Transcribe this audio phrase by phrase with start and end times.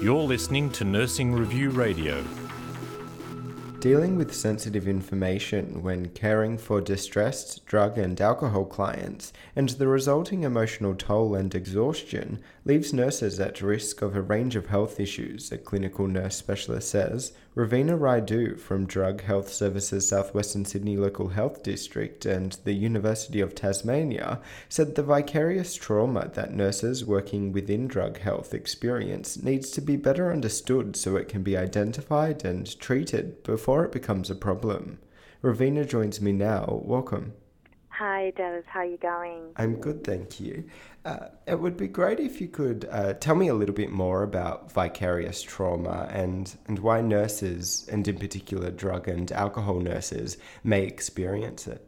[0.00, 2.24] You're listening to Nursing Review Radio.
[3.80, 10.42] Dealing with sensitive information when caring for distressed drug and alcohol clients and the resulting
[10.42, 15.56] emotional toll and exhaustion leaves nurses at risk of a range of health issues, a
[15.56, 17.32] clinical nurse specialist says.
[17.56, 23.56] Ravina Raidu from Drug Health Services Southwestern Sydney Local Health District and the University of
[23.56, 29.96] Tasmania said the vicarious trauma that nurses working within drug health experience needs to be
[29.96, 35.00] better understood so it can be identified and treated before it becomes a problem.
[35.42, 36.80] Ravina joins me now.
[36.84, 37.32] Welcome.
[38.00, 38.64] Hi, Dallas.
[38.66, 39.52] How are you going?
[39.56, 40.64] I'm good, thank you.
[41.04, 44.22] Uh, it would be great if you could uh, tell me a little bit more
[44.22, 50.84] about vicarious trauma and, and why nurses, and in particular drug and alcohol nurses, may
[50.84, 51.86] experience it.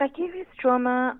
[0.00, 1.16] Vicarious trauma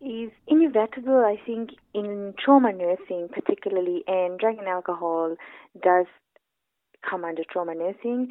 [0.00, 5.34] is inevitable, I think, in trauma nursing, particularly, and drug and alcohol
[5.82, 6.06] does
[7.10, 8.28] come under trauma nursing.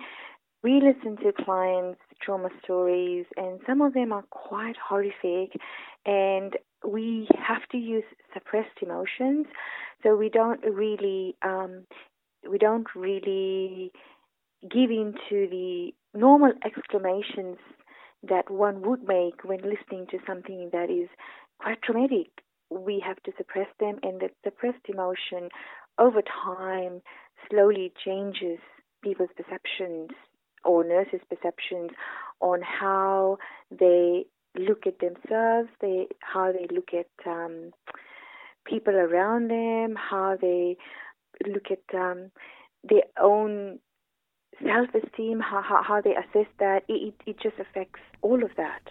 [0.64, 5.60] We listen to clients' trauma stories, and some of them are quite horrific,
[6.06, 9.48] and we have to use suppressed emotions.
[10.04, 11.86] So we don't really, um,
[12.50, 13.92] we don't really
[14.64, 17.58] give in to the normal exclamations
[18.28, 21.10] that one would make when listening to something that is
[21.60, 22.28] quite traumatic.
[22.70, 25.50] We have to suppress them, and that suppressed emotion
[25.98, 27.02] over time
[27.50, 28.60] slowly changes
[29.04, 30.10] people's perceptions
[30.68, 31.92] or nurses' perceptions
[32.42, 33.38] on how
[33.72, 37.72] they look at themselves, they how they look at um,
[38.66, 40.78] people around them, how they
[41.46, 42.32] look at um,
[42.84, 43.80] their own
[44.64, 46.84] self-esteem, how, how, how they assess that.
[46.88, 48.82] It, it just affects all of that.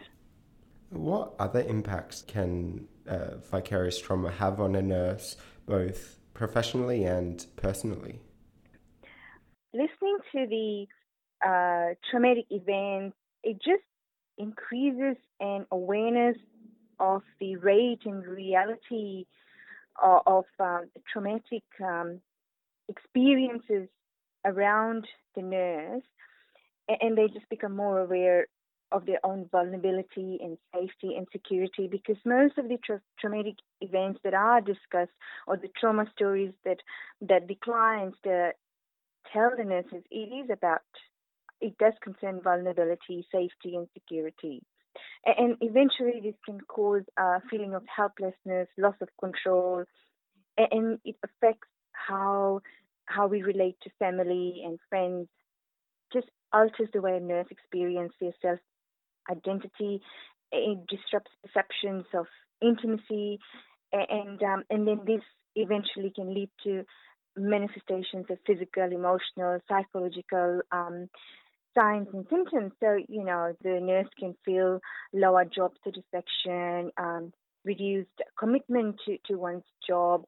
[0.90, 8.20] What other impacts can uh, vicarious trauma have on a nurse, both professionally and personally?
[9.74, 10.86] Listening to the
[11.44, 13.82] uh, traumatic events, it just
[14.38, 16.36] increases an awareness
[16.98, 19.26] of the rate and reality
[20.02, 22.20] of, of um, traumatic um,
[22.88, 23.88] experiences
[24.44, 26.02] around the nurse,
[26.88, 28.46] and they just become more aware
[28.92, 34.20] of their own vulnerability and safety and security because most of the tra- traumatic events
[34.22, 35.10] that are discussed
[35.46, 36.78] or the trauma stories that
[37.20, 38.50] that the clients uh,
[39.32, 40.82] tell the nurses it is about
[41.60, 44.62] it does concern vulnerability, safety, and security.
[45.24, 49.84] And eventually, this can cause a feeling of helplessness, loss of control,
[50.56, 52.60] and it affects how
[53.06, 55.28] how we relate to family and friends.
[56.12, 58.58] Just alters the way a nurse experiences their self
[59.30, 60.00] identity.
[60.52, 62.26] It disrupts perceptions of
[62.62, 63.38] intimacy,
[63.92, 65.22] and um, and then this
[65.56, 66.84] eventually can lead to
[67.36, 71.08] manifestations of physical, emotional, psychological um,
[71.76, 72.72] signs and symptoms.
[72.80, 74.80] So, you know, the nurse can feel
[75.12, 77.32] lower job satisfaction, um,
[77.64, 80.24] reduced commitment to, to one's job,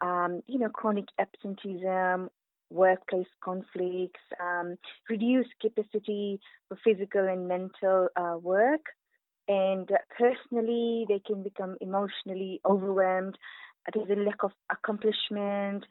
[0.00, 2.30] um, you know, chronic absenteeism,
[2.70, 4.76] workplace conflicts, um,
[5.08, 8.80] reduced capacity for physical and mental uh, work.
[9.48, 13.38] And personally, they can become emotionally overwhelmed.
[13.94, 15.84] There's a lack of accomplishment,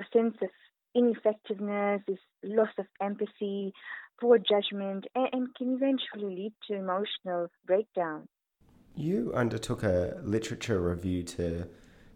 [0.00, 0.48] a sense of
[0.94, 3.72] ineffectiveness, this loss of empathy,
[4.22, 8.28] poor judgment, and, and can eventually lead to emotional breakdown.
[8.94, 11.68] You undertook a literature review to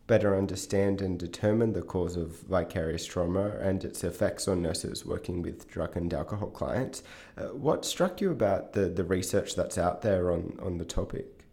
[0.06, 5.42] better understand and determine the cause of vicarious trauma and its effects on nurses working
[5.42, 7.02] with drug and alcohol clients.
[7.36, 11.44] Uh, what struck you about the, the research that's out there on, on the topic?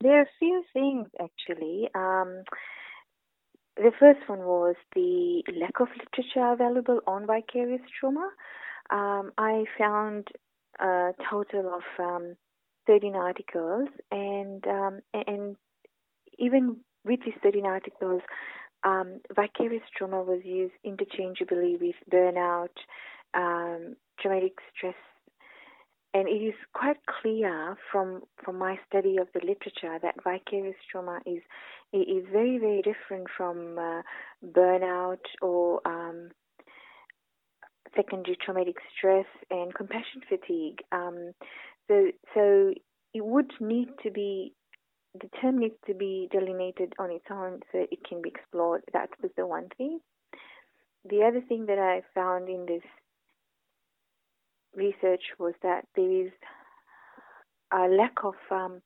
[0.00, 1.90] There are a few things actually.
[1.94, 2.44] Um,
[3.76, 8.30] the first one was the lack of literature available on vicarious trauma
[8.92, 10.28] um, I found
[10.78, 12.36] a total of um,
[12.86, 15.56] 13 articles, and um, and
[16.38, 18.22] even with these 13 articles,
[18.84, 22.76] um, vicarious trauma was used interchangeably with burnout,
[23.34, 24.94] um, traumatic stress,
[26.12, 31.20] and it is quite clear from from my study of the literature that vicarious trauma
[31.24, 31.42] is
[31.94, 34.02] is very very different from uh,
[34.44, 36.28] burnout or um,
[37.96, 40.78] secondary traumatic stress and compassion fatigue.
[40.92, 41.32] Um,
[41.88, 42.72] so, so
[43.14, 44.54] it would need to be
[45.20, 48.82] the term needs to be delineated on its own so it can be explored.
[48.94, 50.00] That was the one thing.
[51.08, 52.82] The other thing that I found in this
[54.74, 56.32] research was that there is
[57.72, 58.80] a lack of um,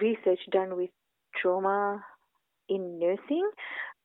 [0.00, 0.90] research done with
[1.40, 2.04] trauma
[2.68, 3.48] in nursing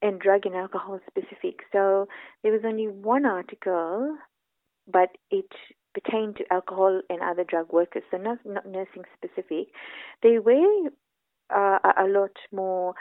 [0.04, 1.62] and drug and alcohol specific.
[1.72, 2.08] So
[2.44, 4.18] there was only one article,
[4.86, 5.50] but it
[5.94, 9.68] pertained to alcohol and other drug workers, so not, not nursing specific.
[10.22, 10.90] There were
[11.50, 12.94] uh, a lot more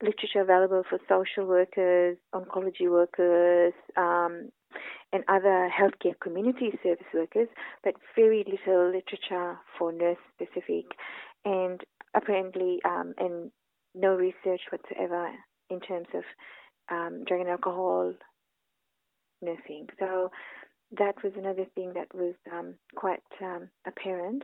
[0.00, 4.50] literature available for social workers, oncology workers, um,
[5.12, 7.48] and other healthcare community service workers,
[7.82, 10.86] but very little literature for nurse specific,
[11.44, 11.80] and
[12.14, 13.50] apparently, um, and
[13.94, 15.30] no research whatsoever
[15.70, 16.24] in terms of
[16.90, 18.12] um, drug and alcohol
[19.42, 19.88] nursing.
[19.98, 20.30] So
[20.98, 24.42] that was another thing that was um, quite um, apparent.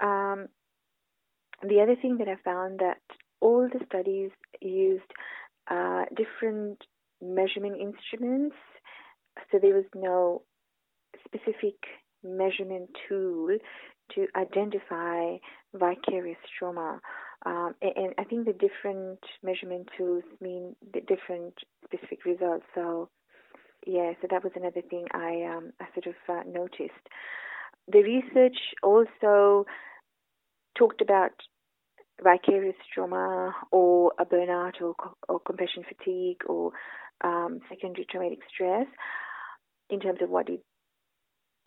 [0.00, 0.48] Um,
[1.62, 3.00] the other thing that I found that
[3.40, 5.10] all the studies used
[5.70, 6.82] uh, different
[7.22, 8.56] measurement instruments,
[9.50, 10.42] so there was no
[11.24, 11.74] specific
[12.22, 13.56] measurement tool
[14.14, 15.36] to identify
[15.74, 17.00] vicarious trauma.
[17.44, 21.54] Um, and, I think the different measurement tools mean the different
[21.84, 22.64] specific results.
[22.74, 23.08] So,
[23.86, 27.06] yeah, so that was another thing I, um, I sort of uh, noticed.
[27.88, 29.66] The research also
[30.76, 31.32] talked about
[32.22, 34.94] vicarious trauma or a burnout or,
[35.28, 36.72] or compassion fatigue or
[37.22, 38.86] um, secondary traumatic stress
[39.90, 40.62] in terms of what it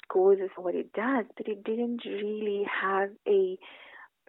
[0.10, 3.58] causes or what it does, but it didn't really have a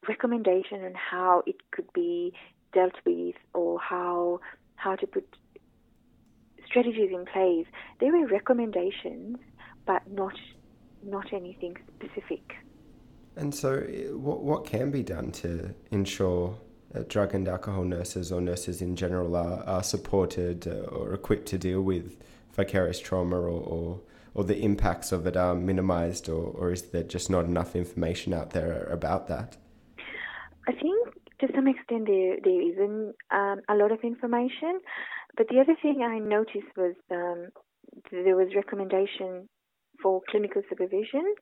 [0.08, 2.32] recommendation on how it could be
[2.72, 4.40] dealt with or how
[4.76, 5.36] how to put
[6.66, 7.66] strategies in place.
[7.98, 9.36] There were recommendations,
[9.86, 10.34] but not
[11.02, 12.54] not anything specific.
[13.36, 13.80] And so,
[14.12, 16.58] what, what can be done to ensure
[16.92, 21.46] that drug and alcohol nurses or nurses in general are, are supported uh, or equipped
[21.46, 22.16] to deal with
[22.52, 24.00] vicarious trauma or, or,
[24.34, 28.34] or the impacts of it are minimized, or, or is there just not enough information
[28.34, 29.56] out there about that?
[31.42, 34.80] I to some extent there, there isn't um, a lot of information.
[35.36, 37.48] But the other thing I noticed was um,
[38.10, 39.48] there was recommendation
[40.02, 41.34] for clinical supervision.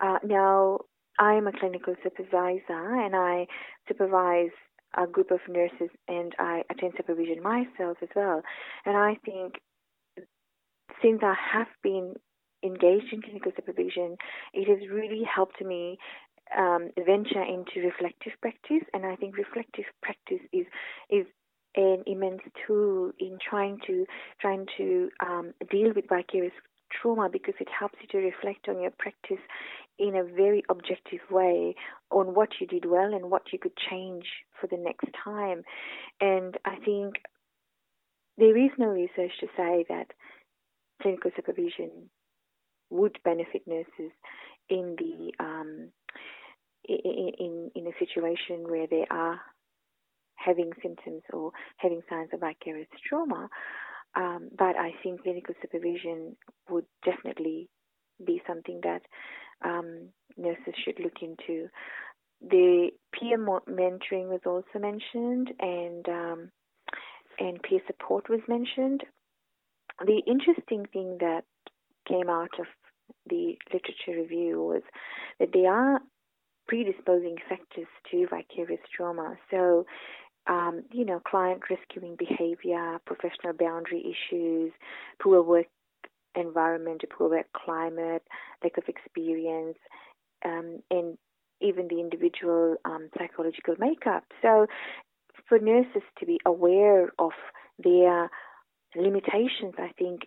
[0.00, 0.78] Uh, now,
[1.18, 3.46] I'm a clinical supervisor and I
[3.88, 4.50] supervise
[4.96, 8.42] a group of nurses and I attend supervision myself as well.
[8.84, 9.54] And I think
[11.02, 12.14] since I have been
[12.64, 14.16] engaged in clinical supervision,
[14.52, 15.98] it has really helped me
[16.56, 18.82] um, venture into reflective practice.
[18.92, 20.66] And I think reflective practice is
[21.10, 21.26] is
[21.76, 24.06] an immense tool in trying to
[24.40, 26.52] trying to um, deal with vicarious
[26.92, 29.42] trauma because it helps you to reflect on your practice
[29.98, 31.74] in a very objective way
[32.10, 34.24] on what you did well and what you could change
[34.60, 35.62] for the next time.
[36.20, 37.16] And I think
[38.38, 40.06] there is no research to say that
[41.00, 42.10] clinical supervision
[42.90, 44.12] would benefit nurses
[44.68, 45.88] in the um,
[46.86, 49.40] in, in a situation where they are
[50.34, 53.48] having symptoms or having signs of vicarious trauma.
[54.16, 56.36] Um, but I think clinical supervision
[56.68, 57.68] would definitely
[58.24, 59.02] be something that
[59.64, 61.68] um, nurses should look into.
[62.40, 66.50] The peer mentoring was also mentioned, and um,
[67.38, 69.02] and peer support was mentioned.
[70.04, 71.44] The interesting thing that
[72.06, 72.66] came out of
[73.28, 74.82] the literature review was
[75.40, 76.00] that they are
[76.66, 79.36] predisposing factors to vicarious trauma.
[79.50, 79.86] So,
[80.46, 84.72] um, you know, client rescuing behavior, professional boundary issues,
[85.22, 85.66] poor work
[86.34, 88.22] environment, poor work climate,
[88.62, 89.78] lack of experience,
[90.44, 91.16] um, and
[91.60, 94.24] even the individual um, psychological makeup.
[94.42, 94.66] So,
[95.48, 97.32] for nurses to be aware of
[97.82, 98.30] their
[98.96, 100.22] limitations, I think,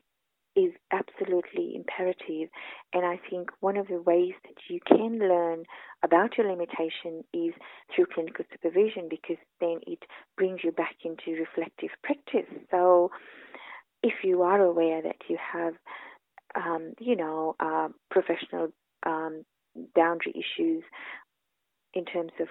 [0.58, 2.50] is absolutely imperative.
[2.92, 5.64] And I think one of the ways that you can learn
[6.04, 7.54] about your limitation is
[7.96, 10.00] through clinical supervision because then it
[10.36, 12.50] brings you back into reflective practice.
[12.72, 13.12] So,
[14.04, 15.74] if you are aware that you have,
[16.56, 18.70] um, you know, uh, professional
[19.06, 19.44] um,
[19.96, 20.84] boundary issues
[21.94, 22.48] in terms of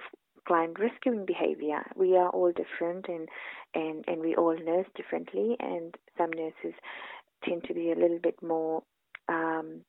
[0.47, 3.27] client rescuing behavior, we are all different and,
[3.75, 6.73] and, and we all nurse differently, and some nurses
[7.43, 8.83] tend to be a little bit more
[9.29, 9.81] um,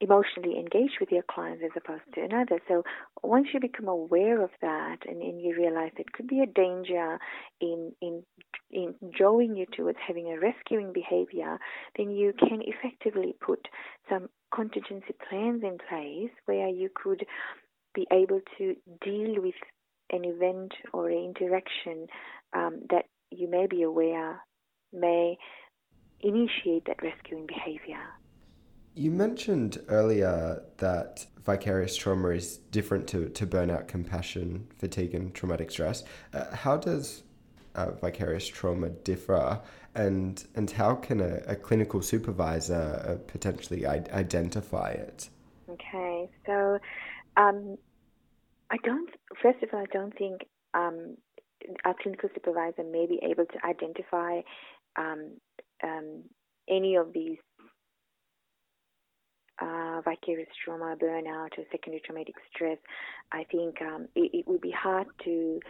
[0.00, 2.58] emotionally engaged with your clients as opposed to another.
[2.68, 2.82] So
[3.22, 7.18] once you become aware of that and, and you realize it could be a danger
[7.60, 8.22] in in
[8.70, 11.58] in drawing you towards having a rescuing behavior,
[11.96, 13.66] then you can effectively put
[14.08, 17.24] some contingency plans in place where you could
[17.94, 19.54] be able to deal with
[20.10, 22.06] an event or an interaction
[22.54, 24.40] um, that you may be aware
[24.92, 25.36] may
[26.22, 28.00] initiate that rescuing behavior.
[28.94, 35.70] You mentioned earlier that vicarious trauma is different to, to burnout, compassion, fatigue, and traumatic
[35.70, 36.04] stress.
[36.32, 37.22] Uh, how does
[37.74, 39.60] uh, vicarious trauma differ,
[39.94, 45.28] and and how can a, a clinical supervisor uh, potentially I- identify it?
[45.68, 46.78] Okay, so
[47.36, 47.78] um,
[48.70, 49.08] I don't.
[49.40, 50.42] First of all, I don't think
[50.74, 51.16] um,
[51.84, 54.40] our clinical supervisor may be able to identify
[54.96, 55.32] um,
[55.82, 56.24] um
[56.68, 57.38] any of these
[59.60, 62.78] uh, vicarious trauma, burnout, or secondary traumatic stress.
[63.32, 65.60] I think um, it, it would be hard to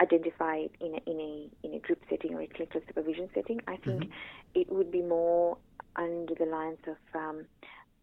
[0.00, 3.60] identify it in a, in a in a group setting or a clinical supervision setting.
[3.66, 4.60] I think mm-hmm.
[4.60, 5.58] it would be more
[5.96, 7.46] under the lines of um,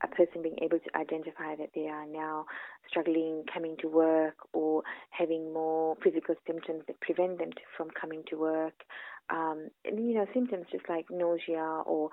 [0.03, 2.45] a person being able to identify that they are now
[2.89, 8.23] struggling coming to work or having more physical symptoms that prevent them to, from coming
[8.29, 8.83] to work.
[9.29, 12.09] Um, you know, symptoms just like nausea or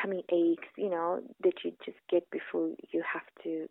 [0.00, 3.68] tummy aches, you know, that you just get before you have to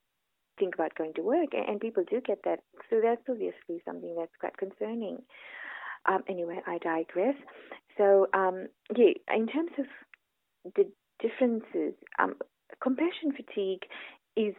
[0.58, 2.60] think about going to work, and people do get that.
[2.90, 5.20] So that's obviously something that's quite concerning.
[6.06, 7.36] Um, anyway, I digress.
[7.98, 9.86] So um, yeah, in terms of
[10.76, 10.92] the
[11.22, 12.36] differences, um,
[12.82, 13.84] compassion fatigue
[14.36, 14.56] is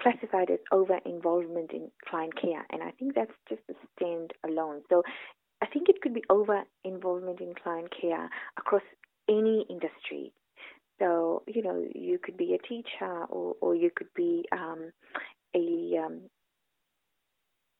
[0.00, 4.82] classified as over involvement in client care, and I think that's just a stand alone.
[4.88, 5.02] So
[5.72, 8.82] think it could be over involvement in client care across
[9.28, 10.32] any industry.
[10.98, 14.92] So, you know, you could be a teacher or, or you could be um,
[15.54, 16.20] a um,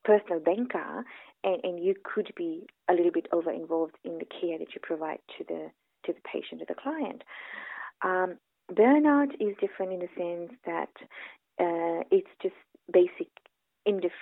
[0.04, 1.04] personal banker
[1.44, 4.80] and, and you could be a little bit over involved in the care that you
[4.82, 5.70] provide to the
[6.04, 7.22] to the patient or the client.
[8.02, 8.38] Um,
[8.72, 10.90] burnout is different in the sense that
[11.60, 12.54] uh, it's just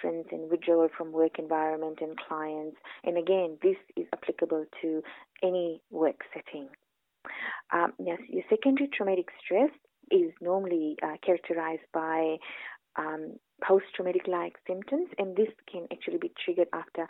[0.02, 2.76] indifference and withdrawal from work environment and clients.
[3.04, 5.02] And again, this is applicable to
[5.42, 6.68] any work setting.
[7.72, 9.70] Um, yes, your secondary traumatic stress
[10.10, 12.36] is normally uh, characterized by
[12.96, 13.34] um,
[13.66, 17.06] post-traumatic like symptoms, and this can actually be triggered after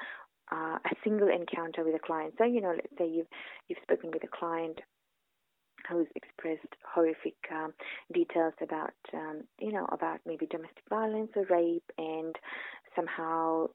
[0.52, 2.34] uh, a single encounter with a client.
[2.38, 3.28] So, you know, let's say you've
[3.68, 4.80] you've spoken with a client
[5.88, 7.72] who's expressed horrific um,
[8.12, 12.36] details about, um, you know, about maybe domestic violence or rape, and
[12.94, 13.66] somehow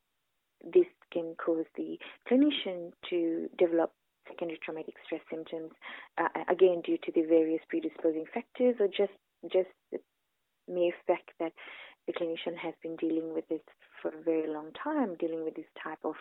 [0.63, 1.97] this can cause the
[2.29, 3.91] clinician to develop
[4.27, 5.71] secondary traumatic stress symptoms,
[6.17, 9.13] uh, again due to the various predisposing factors or just
[9.51, 9.99] just the
[10.67, 11.53] mere fact that
[12.07, 13.61] the clinician has been dealing with this
[14.01, 16.15] for a very long time, dealing with this type of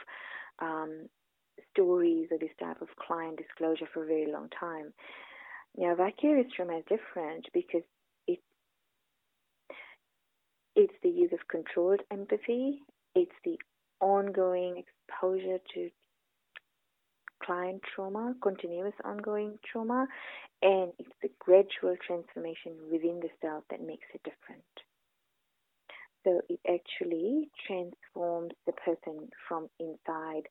[0.61, 1.09] um,
[1.73, 4.93] stories or this type of client disclosure for a very long time.
[5.77, 7.83] Now, vicarious trauma is different because
[10.77, 12.83] it's the use of controlled empathy.
[13.15, 13.59] It's the
[14.01, 15.91] ongoing exposure to
[17.43, 20.07] client trauma, continuous ongoing trauma,
[20.63, 24.63] and it's the gradual transformation within the self that makes it different.
[26.25, 30.49] So it actually transforms the person from inside,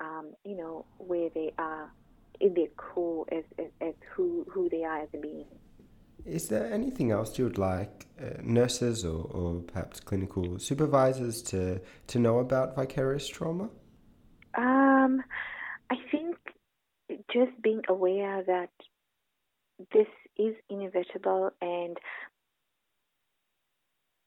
[0.00, 1.92] um, you know, where they are
[2.40, 5.44] in their core as, as, as who, who they are as a being.
[6.24, 8.06] Is there anything else you would like
[8.42, 13.70] nurses or, or perhaps clinical supervisors to, to know about vicarious trauma?
[14.56, 15.22] Um,
[15.90, 16.36] I think
[17.32, 18.70] just being aware that
[19.92, 21.96] this is inevitable and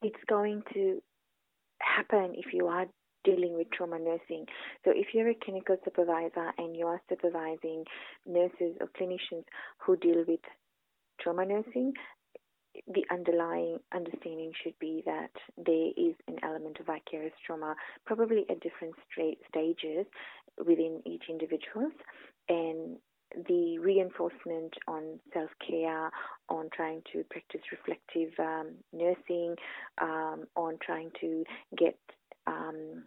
[0.02, 1.02] it's going to
[1.80, 2.86] happen if you are
[3.24, 4.44] dealing with trauma nursing.
[4.84, 7.84] So, if you're a clinical supervisor and you are supervising
[8.26, 9.44] nurses or clinicians
[9.78, 10.40] who deal with
[11.20, 11.94] trauma nursing,
[12.88, 17.74] the underlying understanding should be that there is an element of vicarious trauma,
[18.06, 18.94] probably at different
[19.48, 20.06] stages
[20.58, 21.90] within each individual,
[22.48, 22.96] and
[23.48, 26.10] the reinforcement on self care,
[26.48, 29.56] on trying to practice reflective um, nursing,
[30.00, 31.44] um, on trying to
[31.76, 31.98] get
[32.46, 33.04] um,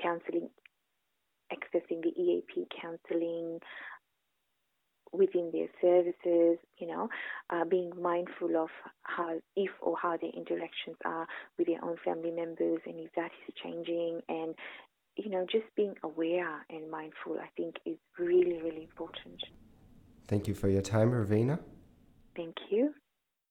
[0.00, 0.48] counseling,
[1.52, 3.58] accessing the EAP counseling,
[5.12, 7.08] within their services, you know,
[7.50, 8.68] uh, being mindful of
[9.02, 11.26] how, if or how their interactions are
[11.58, 14.54] with their own family members and if that is changing and,
[15.16, 19.42] you know, just being aware and mindful, I think is really, really important.
[20.26, 21.58] Thank you for your time, Ravina.
[22.34, 22.92] Thank you.